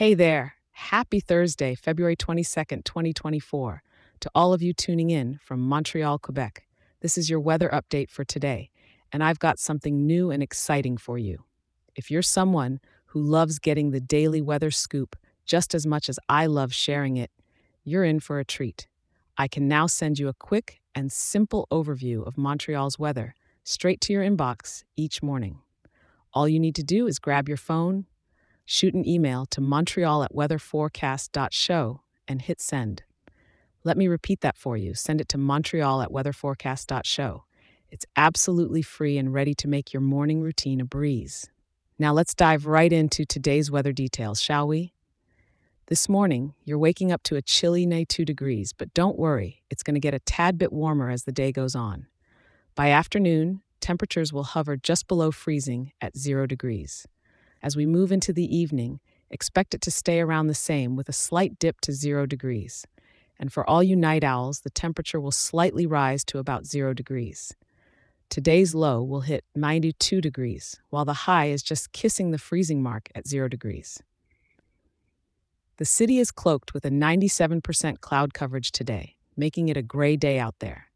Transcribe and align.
Hey 0.00 0.14
there. 0.14 0.54
Happy 0.70 1.20
Thursday, 1.20 1.74
February 1.74 2.16
22nd, 2.16 2.84
2024, 2.84 3.82
to 4.20 4.30
all 4.34 4.54
of 4.54 4.62
you 4.62 4.72
tuning 4.72 5.10
in 5.10 5.38
from 5.44 5.60
Montreal, 5.60 6.18
Quebec. 6.18 6.66
This 7.02 7.18
is 7.18 7.28
your 7.28 7.38
weather 7.38 7.68
update 7.68 8.08
for 8.08 8.24
today, 8.24 8.70
and 9.12 9.22
I've 9.22 9.38
got 9.38 9.58
something 9.58 10.06
new 10.06 10.30
and 10.30 10.42
exciting 10.42 10.96
for 10.96 11.18
you. 11.18 11.44
If 11.96 12.10
you're 12.10 12.22
someone 12.22 12.80
who 13.08 13.20
loves 13.20 13.58
getting 13.58 13.90
the 13.90 14.00
daily 14.00 14.40
weather 14.40 14.70
scoop 14.70 15.16
just 15.44 15.74
as 15.74 15.86
much 15.86 16.08
as 16.08 16.18
I 16.30 16.46
love 16.46 16.72
sharing 16.72 17.18
it, 17.18 17.30
you're 17.84 18.04
in 18.04 18.20
for 18.20 18.38
a 18.38 18.44
treat. 18.46 18.88
I 19.36 19.48
can 19.48 19.68
now 19.68 19.86
send 19.86 20.18
you 20.18 20.28
a 20.28 20.32
quick 20.32 20.80
and 20.94 21.12
simple 21.12 21.68
overview 21.70 22.26
of 22.26 22.38
Montreal's 22.38 22.98
weather 22.98 23.34
straight 23.64 24.00
to 24.00 24.14
your 24.14 24.24
inbox 24.24 24.82
each 24.96 25.22
morning. 25.22 25.58
All 26.32 26.48
you 26.48 26.58
need 26.58 26.76
to 26.76 26.82
do 26.82 27.06
is 27.06 27.18
grab 27.18 27.48
your 27.48 27.58
phone, 27.58 28.06
shoot 28.70 28.94
an 28.94 29.06
email 29.06 29.46
to 29.46 29.60
montreal 29.60 30.22
at 30.22 30.32
weatherforecast.show, 30.32 32.00
and 32.28 32.42
hit 32.42 32.60
send. 32.60 33.02
Let 33.82 33.96
me 33.96 34.06
repeat 34.06 34.42
that 34.42 34.56
for 34.56 34.76
you. 34.76 34.94
Send 34.94 35.20
it 35.20 35.28
to 35.30 35.38
montreal 35.38 36.02
at 36.02 36.10
weatherforecast.show. 36.10 37.44
It's 37.90 38.06
absolutely 38.14 38.82
free 38.82 39.18
and 39.18 39.34
ready 39.34 39.54
to 39.56 39.66
make 39.66 39.92
your 39.92 40.00
morning 40.00 40.40
routine 40.40 40.80
a 40.80 40.84
breeze. 40.84 41.50
Now 41.98 42.12
let's 42.12 42.32
dive 42.32 42.64
right 42.66 42.92
into 42.92 43.24
today's 43.24 43.72
weather 43.72 43.92
details, 43.92 44.40
shall 44.40 44.68
we? 44.68 44.92
This 45.88 46.08
morning, 46.08 46.54
you're 46.62 46.78
waking 46.78 47.10
up 47.10 47.24
to 47.24 47.34
a 47.34 47.42
chilly 47.42 47.86
92 47.86 48.24
degrees, 48.24 48.72
but 48.72 48.94
don't 48.94 49.18
worry, 49.18 49.64
it's 49.68 49.82
going 49.82 49.94
to 49.96 50.00
get 50.00 50.14
a 50.14 50.20
tad 50.20 50.58
bit 50.58 50.72
warmer 50.72 51.10
as 51.10 51.24
the 51.24 51.32
day 51.32 51.50
goes 51.50 51.74
on. 51.74 52.06
By 52.76 52.90
afternoon, 52.90 53.62
temperatures 53.80 54.32
will 54.32 54.44
hover 54.44 54.76
just 54.76 55.08
below 55.08 55.32
freezing 55.32 55.90
at 56.00 56.16
zero 56.16 56.46
degrees. 56.46 57.08
As 57.62 57.76
we 57.76 57.86
move 57.86 58.10
into 58.10 58.32
the 58.32 58.56
evening, 58.56 59.00
expect 59.30 59.74
it 59.74 59.80
to 59.82 59.90
stay 59.90 60.20
around 60.20 60.46
the 60.46 60.54
same 60.54 60.96
with 60.96 61.08
a 61.08 61.12
slight 61.12 61.58
dip 61.58 61.80
to 61.82 61.92
zero 61.92 62.26
degrees. 62.26 62.86
And 63.38 63.52
for 63.52 63.68
all 63.68 63.82
you 63.82 63.96
night 63.96 64.24
owls, 64.24 64.60
the 64.60 64.70
temperature 64.70 65.20
will 65.20 65.30
slightly 65.30 65.86
rise 65.86 66.24
to 66.24 66.38
about 66.38 66.66
zero 66.66 66.92
degrees. 66.94 67.54
Today's 68.28 68.74
low 68.74 69.02
will 69.02 69.22
hit 69.22 69.44
92 69.54 70.20
degrees, 70.20 70.78
while 70.90 71.04
the 71.04 71.24
high 71.24 71.46
is 71.46 71.62
just 71.62 71.92
kissing 71.92 72.30
the 72.30 72.38
freezing 72.38 72.82
mark 72.82 73.08
at 73.14 73.26
zero 73.26 73.48
degrees. 73.48 74.02
The 75.78 75.84
city 75.84 76.18
is 76.18 76.30
cloaked 76.30 76.72
with 76.72 76.84
a 76.84 76.90
97% 76.90 78.00
cloud 78.00 78.34
coverage 78.34 78.70
today, 78.70 79.16
making 79.36 79.68
it 79.68 79.76
a 79.76 79.82
gray 79.82 80.16
day 80.16 80.38
out 80.38 80.60
there. 80.60 80.86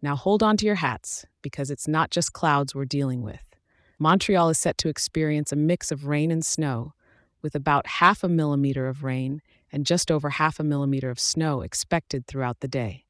Now 0.00 0.16
hold 0.16 0.42
on 0.42 0.56
to 0.58 0.66
your 0.66 0.76
hats, 0.76 1.26
because 1.42 1.70
it's 1.70 1.88
not 1.88 2.10
just 2.10 2.32
clouds 2.32 2.74
we're 2.74 2.84
dealing 2.84 3.22
with. 3.22 3.53
Montreal 3.98 4.48
is 4.48 4.58
set 4.58 4.76
to 4.78 4.88
experience 4.88 5.52
a 5.52 5.56
mix 5.56 5.92
of 5.92 6.06
rain 6.06 6.30
and 6.30 6.44
snow, 6.44 6.94
with 7.42 7.54
about 7.54 7.86
half 7.86 8.24
a 8.24 8.28
millimeter 8.28 8.88
of 8.88 9.04
rain 9.04 9.40
and 9.70 9.86
just 9.86 10.10
over 10.10 10.30
half 10.30 10.58
a 10.58 10.64
millimeter 10.64 11.10
of 11.10 11.20
snow 11.20 11.60
expected 11.60 12.26
throughout 12.26 12.60
the 12.60 12.68
day. 12.68 13.04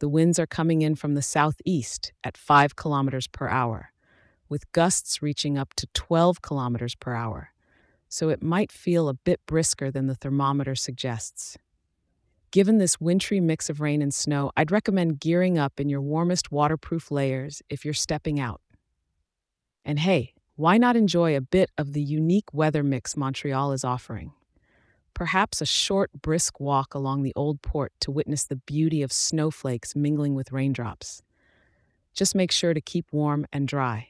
The 0.00 0.08
winds 0.08 0.38
are 0.38 0.46
coming 0.46 0.82
in 0.82 0.96
from 0.96 1.14
the 1.14 1.22
southeast 1.22 2.12
at 2.24 2.36
5 2.36 2.74
kilometers 2.74 3.28
per 3.28 3.48
hour, 3.48 3.92
with 4.48 4.70
gusts 4.72 5.22
reaching 5.22 5.56
up 5.56 5.74
to 5.74 5.86
12 5.94 6.42
kilometers 6.42 6.94
per 6.96 7.14
hour, 7.14 7.50
so 8.08 8.28
it 8.28 8.42
might 8.42 8.72
feel 8.72 9.08
a 9.08 9.14
bit 9.14 9.40
brisker 9.46 9.90
than 9.90 10.08
the 10.08 10.14
thermometer 10.14 10.74
suggests. 10.74 11.56
Given 12.50 12.78
this 12.78 13.00
wintry 13.00 13.40
mix 13.40 13.70
of 13.70 13.80
rain 13.80 14.02
and 14.02 14.12
snow, 14.12 14.50
I'd 14.56 14.70
recommend 14.70 15.20
gearing 15.20 15.56
up 15.56 15.80
in 15.80 15.88
your 15.88 16.02
warmest 16.02 16.52
waterproof 16.52 17.10
layers 17.10 17.62
if 17.70 17.84
you're 17.84 17.94
stepping 17.94 18.38
out. 18.38 18.60
And 19.84 19.98
hey, 19.98 20.34
why 20.56 20.78
not 20.78 20.96
enjoy 20.96 21.36
a 21.36 21.40
bit 21.40 21.70
of 21.76 21.92
the 21.92 22.02
unique 22.02 22.52
weather 22.52 22.82
mix 22.82 23.16
Montreal 23.16 23.72
is 23.72 23.84
offering? 23.84 24.32
Perhaps 25.14 25.60
a 25.60 25.66
short, 25.66 26.10
brisk 26.22 26.60
walk 26.60 26.94
along 26.94 27.22
the 27.22 27.32
old 27.36 27.60
port 27.62 27.92
to 28.00 28.10
witness 28.10 28.44
the 28.44 28.56
beauty 28.56 29.02
of 29.02 29.12
snowflakes 29.12 29.94
mingling 29.94 30.34
with 30.34 30.52
raindrops. 30.52 31.22
Just 32.14 32.34
make 32.34 32.52
sure 32.52 32.74
to 32.74 32.80
keep 32.80 33.06
warm 33.12 33.46
and 33.52 33.68
dry. 33.68 34.08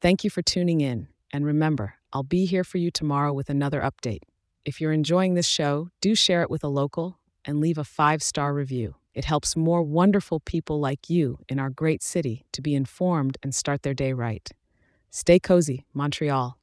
Thank 0.00 0.24
you 0.24 0.30
for 0.30 0.42
tuning 0.42 0.80
in, 0.80 1.08
and 1.32 1.44
remember, 1.44 1.94
I'll 2.12 2.22
be 2.22 2.46
here 2.46 2.64
for 2.64 2.78
you 2.78 2.90
tomorrow 2.90 3.32
with 3.32 3.50
another 3.50 3.80
update. 3.80 4.22
If 4.64 4.80
you're 4.80 4.92
enjoying 4.92 5.34
this 5.34 5.46
show, 5.46 5.90
do 6.00 6.14
share 6.14 6.42
it 6.42 6.50
with 6.50 6.62
a 6.62 6.68
local 6.68 7.18
and 7.44 7.60
leave 7.60 7.78
a 7.78 7.84
five 7.84 8.22
star 8.22 8.54
review. 8.54 8.94
It 9.18 9.24
helps 9.24 9.56
more 9.56 9.82
wonderful 9.82 10.38
people 10.38 10.78
like 10.78 11.10
you 11.10 11.40
in 11.48 11.58
our 11.58 11.70
great 11.70 12.04
city 12.04 12.44
to 12.52 12.62
be 12.62 12.76
informed 12.76 13.36
and 13.42 13.52
start 13.52 13.82
their 13.82 13.92
day 13.92 14.12
right. 14.12 14.48
Stay 15.10 15.40
cozy, 15.40 15.84
Montreal. 15.92 16.56